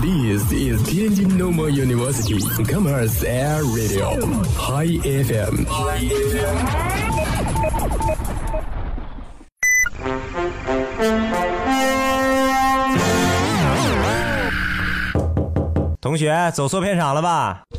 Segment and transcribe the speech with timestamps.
[0.00, 4.08] This is Tianjin Normal University Commerce Air Radio
[4.56, 5.66] High FM。
[16.00, 17.69] 同学走错片场了吧？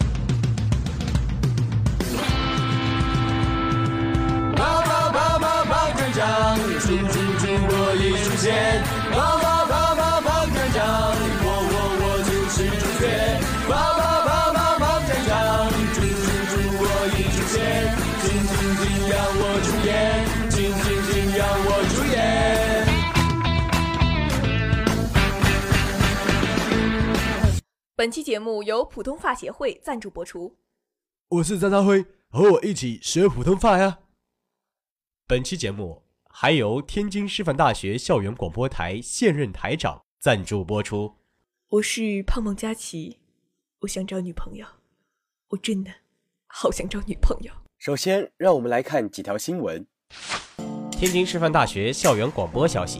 [28.01, 30.57] 本期节目由普通话协会赞助播出。
[31.27, 33.99] 我是张张辉，和我一起学普通话呀。
[35.27, 41.13] 本期节目还由天津师范大学校园广播台现任台长赞助播出。
[41.69, 43.19] 我是胖胖佳琪，
[43.81, 44.65] 我想找女朋友，
[45.49, 45.91] 我真的
[46.47, 47.53] 好想找女朋友。
[47.77, 49.85] 首先，让我们来看几条新闻。
[50.89, 52.99] 天津师范大学校园广播消息：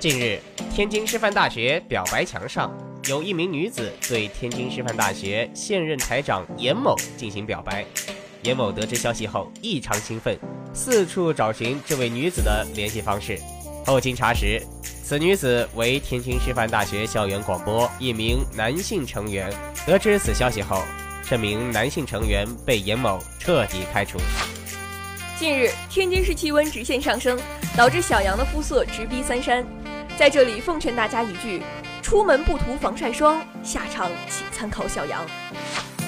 [0.00, 0.40] 近日，
[0.74, 2.76] 天津师范大学表白墙上
[3.08, 7.84] 有一名女子对天津师范大学现任台长严某进行表白。
[8.42, 10.38] 严某得知消息后异常兴奋，
[10.72, 13.38] 四处找寻这位女子的联系方式。
[13.86, 14.62] 后经查实，
[15.02, 19.52] 此女子为天津师范大学校园广播一名男性成员。
[19.86, 20.82] 得知此消息后，
[21.28, 24.18] 这名男性成员被严某彻底开除。
[25.38, 27.38] 近日，天津市气温直线上升，
[27.76, 29.64] 导致小杨的肤色直逼三山。
[30.18, 31.62] 在这里奉劝大家一句：
[32.00, 35.24] 出门不涂防晒霜，下场请参考小杨。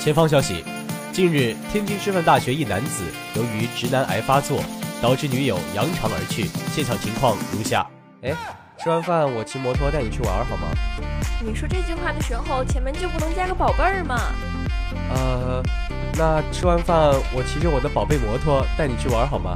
[0.01, 0.65] 前方消息：
[1.13, 3.05] 近日，天津师范大学一男子
[3.35, 4.63] 由于直男癌发作，
[5.01, 6.47] 导致女友扬长而去。
[6.75, 7.87] 现场情况如下：
[8.23, 8.35] 哎，
[8.83, 10.69] 吃完饭我骑摩托带你去玩好吗？
[11.45, 14.19] 你说这句话的时候，前面就不能加个宝贝儿吗？
[15.15, 15.63] 呃，
[16.15, 19.55] 那吃完饭我骑着我的宝贝摩托带你去玩好吗？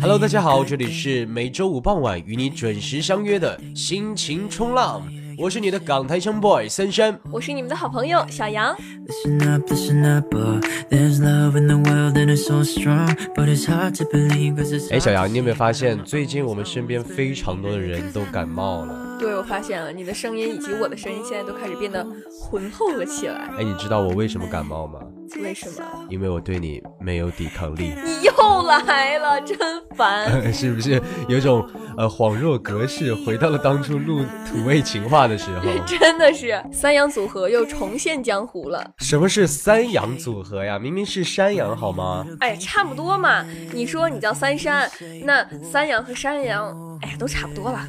[0.00, 5.02] Hello，大家好，这里是每周五傍晚与你准时相约的心情冲浪，
[5.36, 7.18] 我是你的港台腔 boy 森山。
[7.30, 8.74] 我是你们的好朋友小杨。
[9.06, 13.66] Listen up, listen up, uh, there's love in the world and it's so strong, but it's
[13.66, 19.09] hard to believe cause it's 哎，小杨，你有没有发现最近我们身边非常多的人都感冒了？
[19.20, 22.04] 对，我发现了你的声音以及我的声音现在都开始变得
[22.40, 23.50] 浑厚了起来。
[23.58, 24.98] 哎，你知道我为什么感冒吗？
[25.42, 25.84] 为什么？
[26.08, 29.56] 因为我对你没有抵抗力，你又来了，真
[29.94, 30.28] 烦。
[30.52, 31.64] 是不是有种
[31.96, 35.66] 呃恍若隔世，回到了当初录土味情话的时候？
[35.86, 38.84] 真的是三阳组合又重现江湖了。
[38.98, 40.78] 什么是三阳组合呀？
[40.80, 42.26] 明明是山羊好吗？
[42.40, 43.44] 哎，差不多嘛。
[43.72, 44.90] 你说你叫三山，
[45.22, 47.86] 那三羊和山羊，哎，都差不多了。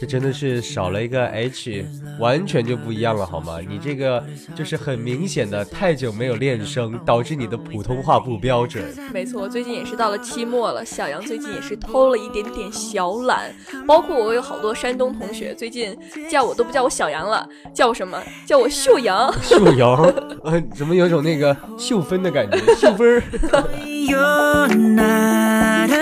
[0.00, 1.84] 这真的是少了一个 H，
[2.18, 3.58] 完全就不一样了，好吗？
[3.66, 8.84] 你这个就是很明显的太久没有练声，导致你的普通话不标准。
[9.12, 13.54] 没错，最近也是到了期末了，小杨最近也是偷了一点点小懒，
[13.86, 15.96] 包括我有好多山东同学，最近
[16.30, 18.20] 叫我都不叫我小杨了，叫我什么？
[18.46, 19.32] 叫我秀阳。
[19.42, 19.94] 秀阳，
[20.42, 22.58] 呃， 怎么有种那个秀芬的感觉？
[22.74, 23.22] 秀芬儿。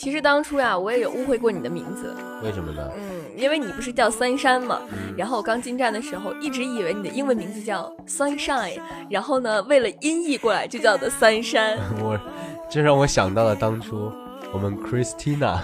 [0.00, 2.90] 其实当初呀，我也有误会过你的名字，为什么呢？
[2.96, 4.80] 嗯，因为你不是叫三山嘛，
[5.14, 11.76] 然后我刚进站的时候，一直以为你的英文名字叫 Sunshine，然后呢，为了音译过来就叫的三山。
[12.00, 12.18] 我，
[12.70, 14.10] 这让我想到了当初
[14.54, 15.58] 我们 Christina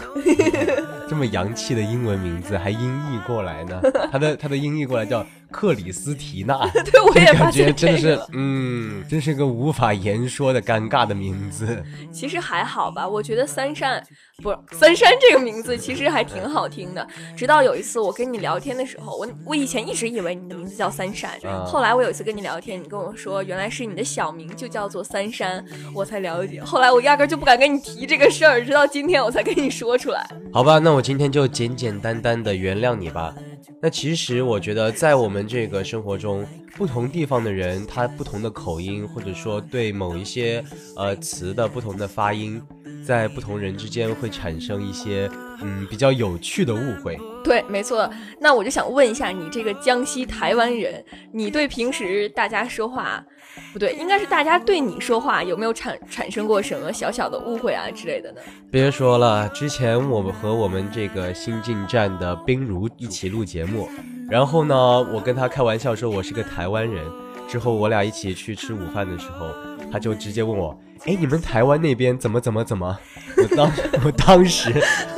[1.08, 3.80] 这么洋气的英文名字，还音译过来呢。
[4.12, 11.82] 她的她的音译过来叫克里斯提娜， 对，我也发感觉现真的是。，嗯，真是个无法言说的尴尬的名字。
[12.12, 14.02] 其实还好吧，我觉得三善
[14.42, 17.06] 不是三山这个名字其实还挺好听的。
[17.36, 25.64] 直到有一次我跟你聊天的时候，我我以前一直以为你的名字叫三山，啊后来我有一次跟你聊天，你跟我说原来是你的小名就叫做三山，
[25.94, 26.62] 我才了解。
[26.62, 30.26] 后来我压根儿就不敢跟你提这个事儿，直到今天我才跟你说出来。
[30.52, 33.34] 好吧，那我今天就简简单单的原谅你吧。
[33.80, 36.44] 那其实我觉得，在我们这个生活中，
[36.76, 40.62] 不同地方的人，他不同的口音，或者说对某一些
[40.94, 42.62] 呃词的不同的发音，
[43.04, 45.30] 在不同人之间会产生一些
[45.62, 47.18] 嗯比较有趣的误会。
[47.42, 48.08] 对，没错。
[48.38, 51.02] 那我就想问一下，你这个江西台湾人，
[51.32, 53.24] 你对平时大家说话，
[53.72, 58.40] 不对，应该是大家对你说话有没有产产生过什么小小的误会啊之类的呢？
[58.70, 63.88] 别说了，之前我们和我们这个新进站的冰如一起录节目，
[64.28, 64.74] 然后呢，
[65.12, 67.04] 我跟他开玩笑说我是个台湾人。
[67.48, 69.46] 之后我俩一起去吃午饭的时候，
[69.92, 70.76] 他就直接问我
[71.06, 72.98] ：“哎，你们台湾那边怎么怎么怎么？”
[73.38, 73.70] 我当
[74.04, 74.72] 我当时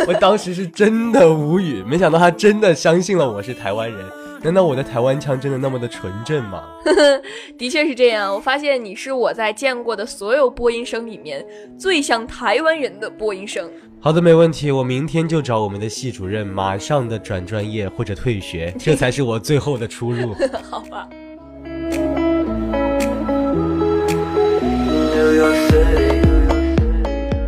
[0.06, 4.04] 我当时是真的无语，没想到他真的相信了我是台湾人。
[4.42, 6.64] 难道我的台湾腔真的那么的纯正吗？
[7.58, 8.32] 的确是这样。
[8.32, 11.44] 我发现你是我在见过的所有播音生里面
[11.78, 13.68] 最像台湾人的播音生。
[14.00, 14.70] 好的，没问题。
[14.70, 20.36] 我明天就找我们的系主任，马上的转专业或者退学，这才是我最后的出路。
[20.62, 21.08] 好吧。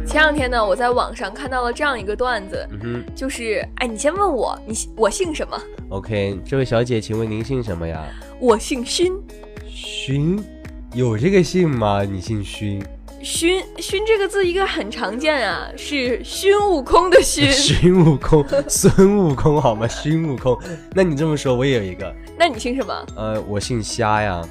[0.05, 5.57] 前两天呢，我在网上看到了这样一个段子，嗯就是，哎，你先问我，你我姓什么
[5.91, 8.05] ？OK，这位小姐，请问您姓什么呀？
[8.41, 9.13] 我姓勋。
[9.69, 10.43] 勋，
[10.95, 12.03] 有这个姓吗？
[12.03, 12.83] 你姓勋？
[13.23, 17.51] 勋勋这个字一个很常见啊，是孙悟空的勋。
[17.53, 19.87] 孙悟空，孙悟空好吗？
[19.87, 20.59] 孙悟空，
[20.95, 22.15] 那你这么说，我也有一个。
[22.39, 23.07] 那你姓什么？
[23.17, 24.43] 呃，我姓虾呀。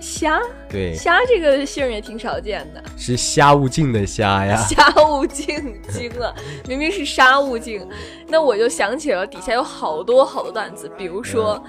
[0.00, 4.56] 虾，对，虾这个姓也挺少见的，是虾悟净的虾呀。
[4.68, 6.34] 虾悟净惊了，
[6.68, 7.86] 明明是沙悟净。
[8.28, 11.62] 那我就想起了底下有好多好多段子，比如说，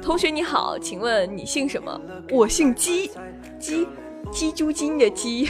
[0.00, 2.00] 同学你好，请问你姓什么？
[2.30, 3.10] 我姓鸡，
[3.58, 3.88] 鸡，
[4.30, 5.48] 鸡猪精的鸡。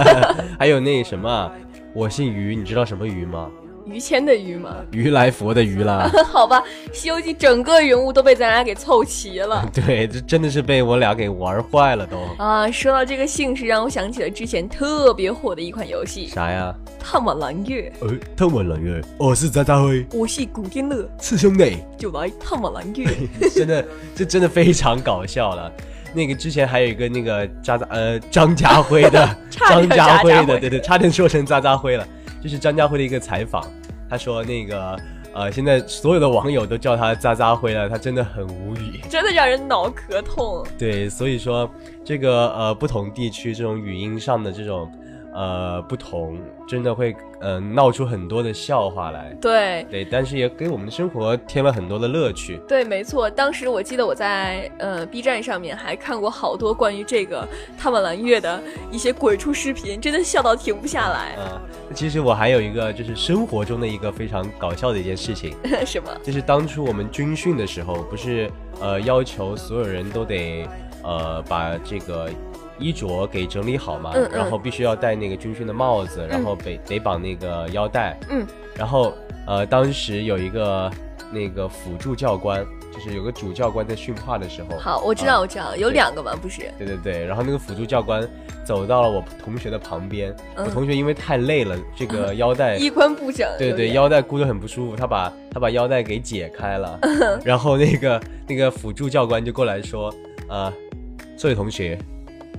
[0.58, 1.50] 还有那什么，
[1.94, 3.50] 我姓于，你知道什么于吗？
[3.86, 4.74] 于谦的于吗？
[4.90, 6.10] 于来佛的于啦。
[6.26, 6.60] 好吧，
[6.92, 9.64] 《西游记》整个人物都被咱俩给凑齐了。
[9.72, 12.18] 对，这真的是被我俩给玩坏了都。
[12.36, 16.26] 啊，说到这个姓氏，让我想起了之前特别火的一款游戏。
[16.26, 16.74] 啥呀？
[16.98, 17.92] 探望蓝月。
[18.00, 19.00] 呃，探望蓝月。
[19.16, 20.04] 我是渣渣辉。
[20.12, 21.08] 我是古天乐。
[21.20, 21.76] 是兄弟。
[21.96, 23.06] 就来探望蓝月。
[23.54, 23.86] 真的，
[24.16, 25.72] 这真的非常搞笑了。
[26.16, 32.08] 那个之前还有一个那个渣渣呃张家辉的，张家辉的， 对对，差点说成渣渣辉了。
[32.42, 33.62] 就是张家辉的一个采访，
[34.08, 34.96] 他说那个
[35.34, 40.64] 呃，现在所有的网友都叫他渣渣辉了，他真的很无语，真的让人脑壳痛。
[40.78, 41.70] 对，所以说
[42.02, 44.90] 这个呃，不同地区这种语音上的这种。
[45.36, 52.58] 呃，不同真的会嗯闹出很多的笑话来，对对，但是也给我们的生活添了很多的乐趣。
[52.66, 57.46] 对，没错，当时我记得我在呃 B 站上面还看过好多关于这个
[57.76, 58.58] 探望蓝月的
[58.90, 61.36] 一些鬼畜视频，真的笑到停不下来。
[61.38, 61.60] 嗯，
[61.94, 65.54] 其实我还有一个就是生活中的一个非常搞笑的一件事情，
[65.84, 66.08] 什么？
[66.22, 68.50] 就是当初我们军训的时候，不是
[68.80, 70.66] 呃要求所有人都得
[71.04, 72.30] 呃把这个。
[72.78, 78.18] 衣着给整理好嘛，然后必须要戴那个军训的帽子，然后得得绑那个腰带。
[78.30, 79.12] 嗯，然后
[79.46, 80.90] 呃，当时有一个
[81.32, 84.76] 那个辅助教官，就是有个主教官在训话的时候。
[84.78, 86.62] 好，我知道，我知道，有两个嘛，不是？
[86.78, 88.28] 对对对，然后那个辅助教官
[88.64, 96.98] 走到了我同学的旁边，我同学因为太累了，这个腰带 衣冠不整，对对，腰带箍得很不舒服，他把他把腰带给解开了，
[97.44, 100.12] 然后那个那个辅助教官就过来说，
[100.48, 100.72] 呃，
[101.36, 101.98] 这位同学。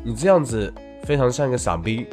[0.08, 0.74] 你这样子
[1.04, 2.08] 非常像一个傻逼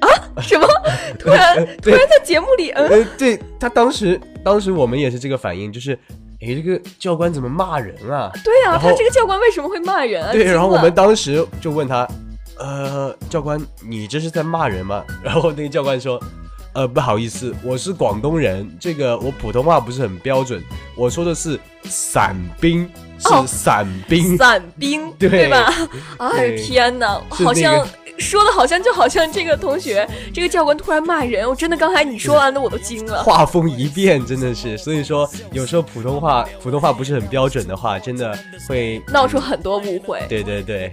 [0.00, 0.08] 啊！
[0.40, 0.66] 什么？
[1.20, 5.92] 突然突然在节目里，嗯，对他当时当时我们也是这个反应，就是
[6.40, 8.32] 哎，这个教官怎么骂人啊？
[8.42, 10.32] 对啊，他这个教官为什么会骂人啊？
[10.32, 12.08] 对，然后我们当时就问他，
[12.58, 15.04] 呃，教官，你这是在骂人吗？
[15.22, 16.18] 然后那个教官说，
[16.72, 20.64] 呃，不好意思，我是广东人，这个我普通话不是很标准，
[20.96, 22.88] 我说的是伞兵。
[23.24, 25.72] 是伞兵，伞兵 对吧？
[26.18, 27.86] 哎天哪，好像
[28.18, 33.22] 说的好像就好像这个同学，这个教官突然骂人，我真的刚才你说完的我都惊了。
[33.24, 38.38] 画风一变，真的是，所以说有时候普通话普通话不是很标准的话，真的
[38.68, 40.22] 会闹出很多误会。
[40.28, 40.92] 对对对。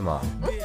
[0.00, 0.18] 是吗？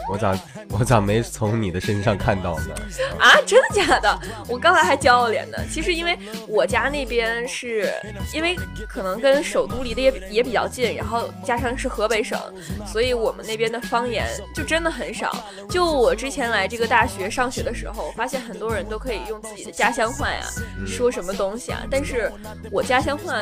[0.09, 0.39] 我咋
[0.69, 2.73] 我咋没从你的身上看到呢？
[3.19, 4.17] 啊，真的假的？
[4.47, 5.57] 我刚才还骄傲脸呢。
[5.69, 7.93] 其实因为我家那边是
[8.33, 8.55] 因为
[8.87, 12.39] 可能跟首都离得也也比较近，然后加上是河北省，
[12.87, 14.25] 所以我们那边的方言
[14.55, 15.35] 就真的很少。
[15.69, 20.39] 就我之前来这个大学上学的时候，发现很多人都可以用自己的家乡话呀，
[20.87, 22.31] 说什么东西啊，但是
[22.71, 23.41] 我家乡话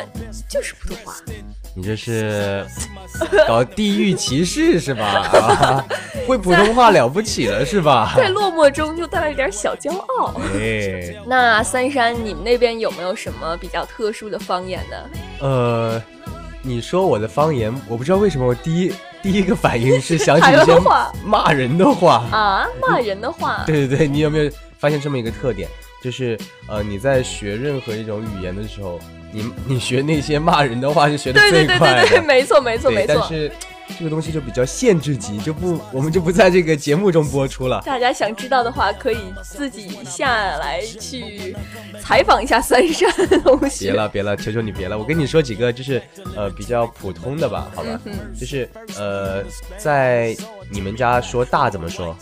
[0.50, 1.14] 就是普通话。
[1.76, 2.66] 你这是
[3.48, 5.84] 搞地域歧视是吧？
[6.28, 8.14] 会普通话了不起了是吧？
[8.18, 10.34] 在落寞中又带了一点小骄傲。
[10.56, 14.98] 哎，那三山，你们那边有没有什么比较特殊的方言呢？
[15.40, 16.02] 呃，
[16.62, 20.80] 你说我的方言，我不知道为什么我第一第一个反应是想起台一些
[21.26, 22.24] 骂人的话。
[22.32, 25.68] 啊，骂人的话，对对对，你有没有发现这么一个特点？
[26.04, 29.00] 就是呃，你在学任何一种语言的时候，
[29.32, 32.02] 你你学那些骂人的话是学的对对对最快的。
[32.02, 33.16] 对对，没错没错没错。
[33.18, 33.50] 但是
[33.98, 37.82] 这个东西就比较限制级，就不我们就不在这个节目中播出了。
[37.86, 41.56] 大家想知道的话，可以自己下来去
[42.02, 43.10] 采访一下三山
[43.44, 43.86] 同学。
[43.86, 44.98] 别了别了，求求你别了！
[44.98, 46.02] 我跟你说几个就是
[46.36, 48.00] 呃比较普通的吧，好吧？
[48.06, 48.68] 嗯就是
[48.98, 49.44] 呃
[49.78, 50.36] 在
[50.70, 52.16] 你们家说大怎么说？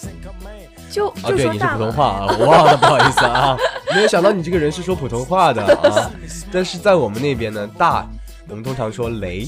[0.92, 3.58] 就啊，对，你是普通话啊，我忘了， 不好意思啊，
[3.96, 6.12] 没有想到你这个人是说普通话的啊。
[6.52, 8.06] 但是在我们那边呢，大
[8.50, 9.48] 我们通常说雷，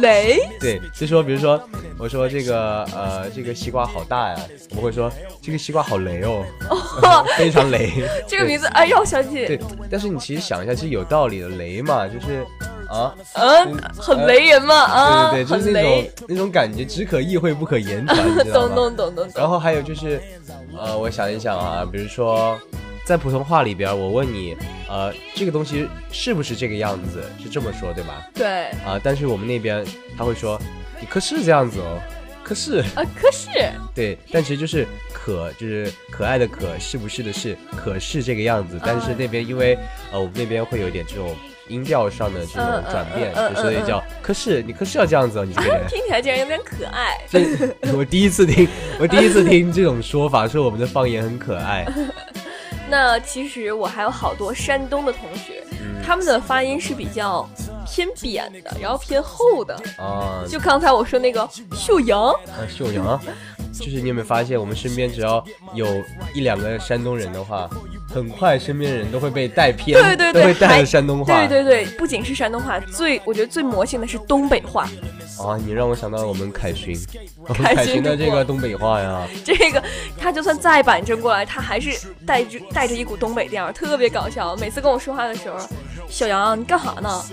[0.00, 1.60] 雷，对，就说比如说
[1.98, 4.36] 我说这个呃这个西瓜好大呀，
[4.70, 6.44] 我们会说这个西瓜好雷哦，
[7.36, 7.90] 非常雷。
[8.28, 9.58] 这个名字哎让我想对，
[9.90, 12.46] 但是你其实想一下，其实有道理的，雷嘛，就是
[12.92, 18.74] 啊，嗯，很雷人嘛啊，对对对，就是那种，那种感觉，只可意会不可言传， 你知道懂吗？
[18.76, 19.32] 懂懂懂懂。
[19.34, 20.20] 然后还有就是，
[20.78, 22.58] 呃，我想一想啊，比如说，
[23.06, 24.54] 在普通话里边，我问你，
[24.88, 27.22] 呃，这个东西是不是这个样子？
[27.42, 28.26] 是这么说对吧？
[28.34, 29.84] 对啊、但是我们那边
[30.18, 30.60] 他会说，
[31.00, 31.98] 你可是这样子哦，
[32.44, 33.48] 可是，啊，可是
[33.94, 38.78] 对，但其实就是可，就是可爱的可，是不是的是，可是这个样子。
[38.84, 39.78] 但是那边因为
[40.12, 41.34] 呃，我们那边会有点这种
[41.68, 45.86] 音调上的这种转变，所以叫可是，你可是要这样子哦，你这个人。
[45.88, 47.18] 听起来竟然有点可爱。
[47.30, 47.40] 这
[47.96, 51.86] 我第一次听，我第一次听这种说法，说我们的方言很可爱。
[52.90, 57.48] 那其实我还有好多山东的同学，嗯他们的发音是比较
[57.86, 59.74] 偏扁的，然后偏厚的。
[59.96, 63.18] 啊，就刚才我说那个秀阳，啊秀阳，
[63.72, 65.42] 就是你有没有发现，我们身边只要
[65.74, 65.86] 有
[66.34, 67.70] 一两个山东人的话，
[68.12, 71.34] 很快身边人都会被带偏，对对对，都会带还着山东话。
[71.34, 74.88] 对对对，不仅是山东话，最我觉得最魔性的是东北话。
[75.38, 76.94] 啊，你让我想到了我们凯勋，
[77.48, 79.82] 我们凯凯勋的这个东北话呀， 这个
[80.16, 81.90] 他就算再板正过来，他还是
[82.26, 84.54] 带着带着一股东北调，特别搞笑。
[84.56, 85.58] 每次跟我说话的时候，
[86.08, 87.24] 小杨你干哈呢？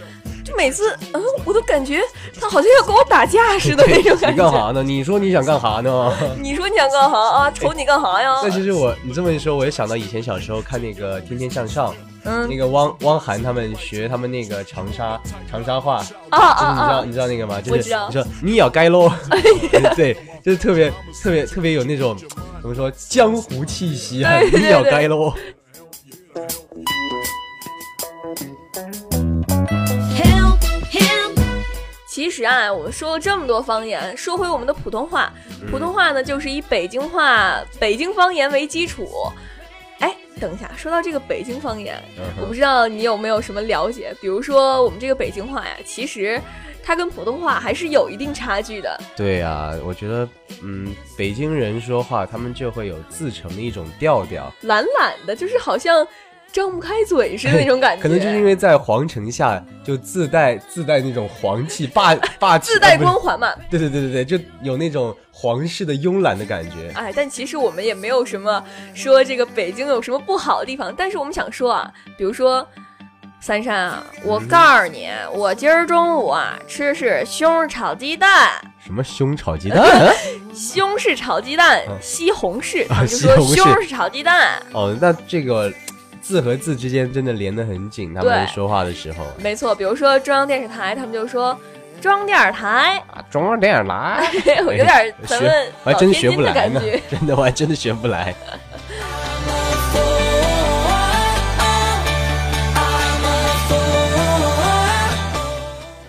[0.50, 2.02] 就每次嗯，我都感觉
[2.40, 4.38] 他好像要跟我打架似的那种感觉你。
[4.38, 4.82] 干哈呢？
[4.84, 6.12] 你说你想干哈呢？
[6.42, 7.52] 你说你想干哈啊？
[7.52, 8.36] 瞅你干哈呀？
[8.44, 11.92] 那其实我你这么一说，我也想到以前小时候看那个《天天向上》，
[12.24, 17.04] 嗯那个汪汪涵他们学他们那个长沙长沙话，啊就是你知道、啊啊！
[17.06, 17.62] 你知道那个吗？
[17.62, 19.12] 就是你说你要该喽，
[19.96, 20.90] 对，就是特别
[21.24, 22.18] 特别特别有那种
[22.62, 25.34] 怎么说江湖气息啊，对对你要对该喽。
[32.20, 39.08] 其实啊，我们说了这么多方言，说回我们的普通话，嗯普通话呢就是以北京话、北京方言为基础。
[40.00, 44.14] 哎，等一下，说到这个北京方言，嗯我不知道你有没有什么了解？
[44.20, 46.42] 比如说我们这个北京话呀，其实
[46.84, 49.00] 它跟普通话还是有一定差距的。
[49.16, 50.28] 对呀、我觉得
[50.62, 56.06] 嗯，北京人说话他们就会有自成的一种调调，懒懒的，就是好像
[56.52, 58.02] 张不开嘴似的那种感觉。
[58.02, 63.54] 可能就是因为在皇城下就自带自带那种皇气霸 霸气，自带光环嘛。
[63.70, 66.92] 对对对对对，就有那种皇室的慵懒的感觉。
[66.96, 68.64] 哎，但其实我们也没有什么
[68.94, 72.68] 说这个北京有什么不好的地方，但是我们想说啊，比如说
[73.40, 78.52] 三山啊，我告诉你，我今儿中午啊吃的是西红柿炒鸡蛋，
[78.86, 80.14] 什么胸炒鸡蛋？
[80.54, 84.62] 西红柿炒鸡蛋，嗯西红柿，啊他们就说西红柿西红柿炒鸡蛋。
[84.74, 85.72] 哦，那这个
[86.22, 89.26] 字和字之间真的连得很紧，他们对说话的时候。
[89.38, 91.58] 没错，比如说中央电视台，他们就说
[92.02, 94.24] 中央电视台，啊，中央电视台，
[94.66, 98.34] 我，有点 咱们学，我还真的学不来呢。， 真的，我还真的学不来。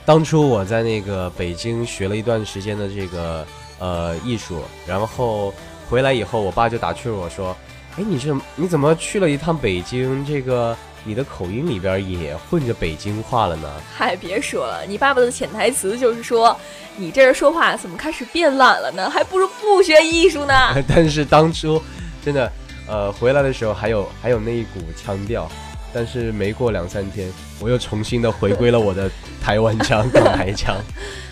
[0.05, 3.47] 当初我在那个北京学了一段时间的这个
[3.79, 5.55] 呃艺术，然后
[5.89, 7.57] 回来以后，我爸就打趣我说
[8.01, 10.25] ：“哎，你这你怎么去了一趟北京？
[10.25, 16.57] 这个你的口音里边也混着北京话了呢？”嗨，别说了，你爸爸的潜台词就是说，
[16.97, 19.11] 你这人说话怎么开始变懒了呢？
[19.11, 20.55] 还不如不学艺术呢。
[20.89, 21.83] 但是当初
[22.25, 22.51] 真的，
[22.89, 25.47] 呃，回来的时候还有还有那一股腔调，
[25.93, 27.31] 但是没过两三天，
[27.61, 29.11] 我又重新的回归了我的
[29.43, 30.75] 台湾腔、 港台腔。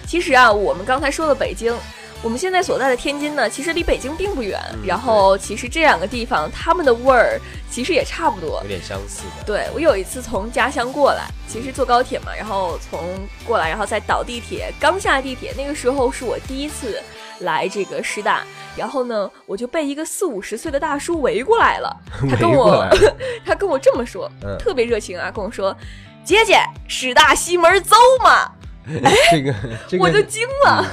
[0.06, 1.74] 其实啊，我们刚才说的北京，
[2.22, 4.60] 我们现在所在的天津呢，其实离北京并不远。
[4.72, 8.68] 嗯然后，其实这两个地方，他们的味儿其实也差不多有。
[8.68, 9.44] 点相似的。
[9.46, 13.00] 对我有一次从家乡过来，其实坐高铁嘛，然后从
[13.46, 17.00] 过来，然后再倒地铁，刚下地铁，那个时候是我第一次
[17.40, 18.42] 来这个师大，
[18.76, 21.96] 然后呢，我就被一个四五十岁的大叔围过来了，
[22.28, 22.84] 他跟我
[23.46, 25.76] 他跟我这么说，嗯特别热情啊，跟我说，
[26.24, 26.58] 姐姐，
[26.88, 27.94] 师大西门走
[28.24, 28.50] 嘛，
[29.30, 29.54] 这个
[29.86, 30.84] 这个我就惊了。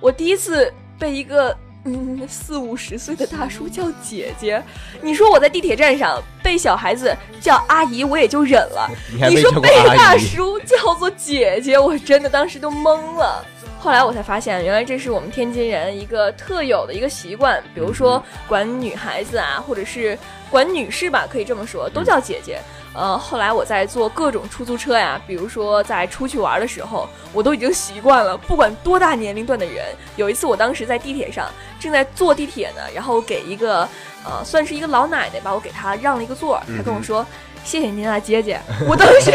[0.00, 4.62] 我第一次被一个嗯四五十岁的大叔叫姐姐。
[5.00, 8.90] 你说我在地铁站上被小孩子叫阿姨，我也就忍了。
[9.28, 10.16] 你你说被大？
[10.16, 13.44] 叔叫做姐姐，我真的当时都懵了。
[13.78, 20.18] 后来我才发现，原来这是我们天津人一个特有的一个习惯，比如说管女孩子啊，或者是
[20.50, 22.60] 管女士吧，可以这么说，都叫姐姐。
[22.92, 29.84] 呃，后来我在坐各种出租车呀，比如说在出去玩的时候，我都已经习惯了，不管多大年龄段的人。
[30.16, 33.88] 有一次，我当时在地铁上正在坐地铁呢，然后给一个
[34.24, 37.24] 呃，算是一个老奶奶吧，我给她让了一个座儿，她跟我说。
[37.62, 38.58] 谢谢您啊，姐姐！
[38.88, 39.30] 我当时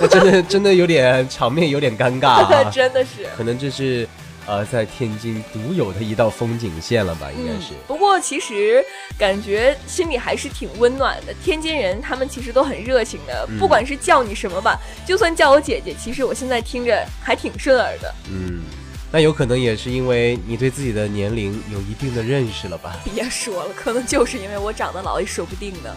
[0.00, 4.08] 那 真的真的有点 场面有点尴尬、啊， 真的是，可能这是
[4.46, 7.72] 呃在天津独有的一道风景线了吧，应该是。
[7.86, 8.84] 不过其实
[9.18, 11.34] 感觉心里还是挺温暖的。
[11.44, 18.14] 天津人他们其实都很热情的，嗯不管是叫你什么吧，就算叫我姐姐，其实我现在听着还挺顺耳的。
[18.30, 18.62] 嗯，
[19.10, 22.96] 那有可能也是因为你对自己的年龄有一定的认识了吧？
[23.14, 25.94] 别说了，可能就是因为我长得老，也说不定呢。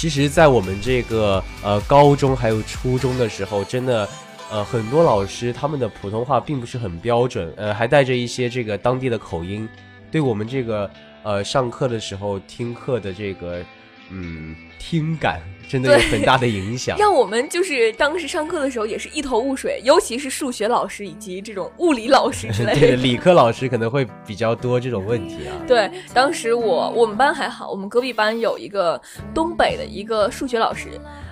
[0.00, 4.08] 其实，在我们这个呃高中还有初中的时候，真的，
[4.50, 9.68] 呃，很多老师他们的普通话并不是很标准，呃，还带着一些这个当地的口音，
[10.10, 10.90] 对我们这个
[11.22, 13.62] 呃上课的时候听课的这个
[14.10, 16.96] 嗯听感，真的有很大的影响。
[16.98, 23.02] 让我们就是当时上课的时候也是一头雾水，尤其是数学老师以及这种物理老师之类对的， 对。
[23.02, 25.54] 理科老师可能会比较多这种问题啊。
[25.68, 29.00] 对，当时我我们班还好，我们隔壁班有一个
[29.34, 30.88] 东北的一个数学老师，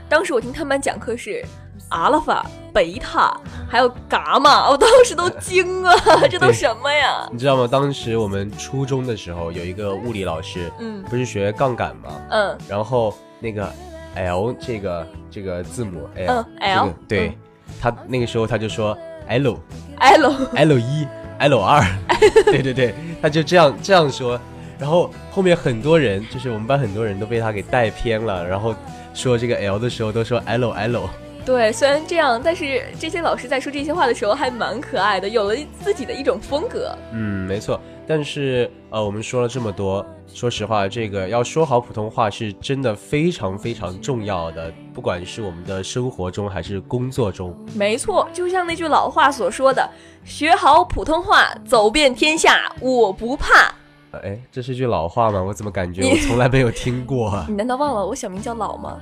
[0.09, 1.45] 当时我听他们班讲课是
[1.91, 3.35] 阿拉法、贝塔，
[3.69, 5.93] 还有伽马，我当时都惊 了，
[6.31, 7.29] 这都什么呀？
[7.33, 7.67] 你知道吗？
[7.71, 11.03] 当时我们初中的时候有一个物理老师，嗯。
[11.05, 12.11] 不是学杠杆吗？
[12.31, 12.59] 嗯。
[12.69, 13.73] 然后那个
[14.15, 17.35] L 这个这个字母 L，、嗯这 L，个对、嗯。
[17.81, 18.97] 他那个时候他就说
[19.29, 21.07] L，L L 一
[21.39, 21.83] L 二，
[22.47, 24.39] 对对对，他就这样这样说，
[24.79, 28.75] 然后后面很多人就是我们班很多人都被他给带偏了，然后
[29.15, 31.09] 说这个 L 的时候都说 L L，
[31.49, 36.95] 对，虽然这样，但是这些老师在说这些话的时候还蛮可爱的，有了自己的一种风格。
[37.11, 37.81] 嗯，没错。
[38.07, 47.57] 但是呃，我们说了这么多，说实话，这个要说好普通话是真的非常非常重要的，不管是我们的生活中还是工作中。
[47.75, 49.89] 没错，就像那句老话所说的
[50.27, 53.73] ：“学好普通话，走遍天下我不怕。
[54.11, 55.43] 呃哎，这是句老话吗？
[55.43, 58.99] 我怎么感觉我从来没有听过啊 ”？你难道忘了我小名叫老吗？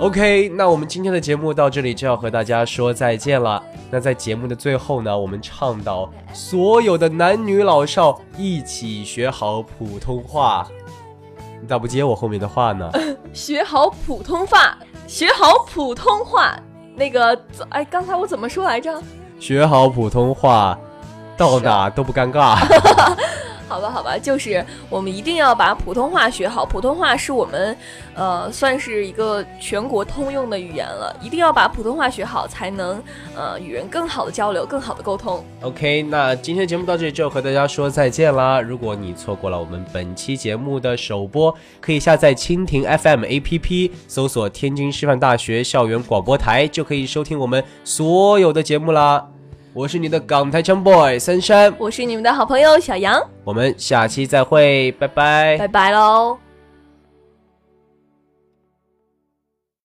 [0.00, 3.62] OK，那我们今天的节目到这里就要和大家说再见了。
[3.90, 10.66] 那在节目的最后呢，我们倡导所有的男女老少一起学好普通话。
[11.60, 12.90] 你咋不接我后面的话呢？
[13.32, 16.58] 学好普通话，学好普通话。
[16.96, 19.00] 那个，哎，刚才我怎么说来着？
[19.38, 20.78] 学好普通话，
[21.36, 22.56] 到哪都不尴尬。
[23.68, 26.64] 好吧，好吧，就是我们一定要把普通话学好。
[26.64, 27.76] 普通话是我们，
[28.14, 33.02] 呃，算是一个全国通用的语言了，一定要把普通话学好，才能
[33.36, 35.44] 呃与人更好的交流，更好的沟通。
[35.62, 38.60] OK，那今天节目到这里就和大家说再见啦。
[38.60, 49.28] 如果你错过了我们本期节目的首播，可以下载蜻蜓 FM APP，搜索天津师范大学校园广播台，就可以收听我们所有的节目啦。
[49.78, 55.56] 我是你的港台腔 boy 森山，我是你们的好朋友小杨，我们下期再会，拜拜。
[55.56, 56.36] 拜拜喽。